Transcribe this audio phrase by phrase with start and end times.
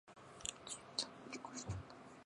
[0.65, 1.79] ツウィちゃんと結婚したいな